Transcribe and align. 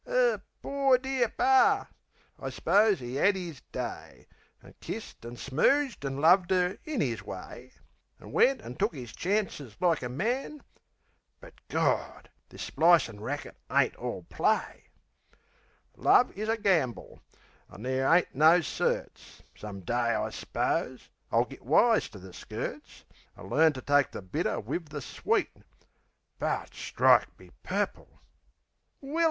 'Er 0.07 0.41
"pore 0.63 0.97
dear 0.97 1.29
Par"...I 1.29 2.49
s'pose 2.49 3.03
'e 3.03 3.19
'ad 3.19 3.37
'is 3.37 3.61
day, 3.71 4.25
An' 4.63 4.73
kissed 4.81 5.23
an' 5.23 5.35
smooged 5.35 6.03
an' 6.03 6.17
loved 6.19 6.51
'er 6.51 6.79
in 6.85 7.03
'is 7.03 7.21
way. 7.21 7.71
An' 8.19 8.31
wed 8.31 8.63
an' 8.63 8.77
took 8.77 8.95
'is 8.95 9.13
chances 9.13 9.75
like 9.79 10.01
a 10.01 10.09
man 10.09 10.63
But, 11.39 11.53
Gawd, 11.67 12.31
this 12.49 12.63
splicin' 12.63 13.19
racket 13.19 13.55
ain't 13.71 13.95
all 13.95 14.23
play. 14.23 14.85
Love 15.95 16.31
is 16.35 16.49
a 16.49 16.57
gamble, 16.57 17.21
an' 17.71 17.83
there 17.83 18.11
ain't 18.11 18.33
no 18.33 18.59
certs. 18.61 19.43
Some 19.55 19.81
day, 19.81 19.93
I 20.15 20.31
s'pose, 20.31 21.09
I'll 21.31 21.45
git 21.45 21.61
wise 21.61 22.09
to 22.09 22.17
the 22.17 22.33
skirts, 22.33 23.05
An' 23.37 23.49
learn 23.51 23.73
to 23.73 23.81
take 23.83 24.09
the 24.09 24.23
bitter 24.23 24.59
wiv 24.59 24.89
the 24.89 24.99
sweet... 25.01 25.51
But, 26.39 26.73
strike 26.73 27.37
me 27.39 27.51
purple! 27.61 28.19
"Willy!" 28.99 28.99
THAT'S 28.99 29.01
wot 29.01 29.03
'urts. 29.03 29.19